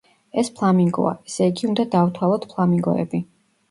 [0.41, 1.13] ეს ფლამინგოა.
[1.33, 3.27] ესე იგი, უნდა დავთვალოთ ფლამინგოები.